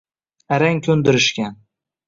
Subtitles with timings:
[0.57, 1.63] Arang ko`ndirishgan